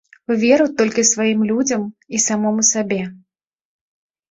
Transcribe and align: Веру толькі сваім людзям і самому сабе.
Веру 0.43 0.65
толькі 0.79 1.03
сваім 1.09 1.43
людзям 1.51 1.85
і 2.17 2.23
самому 2.25 2.61
сабе. 2.73 3.01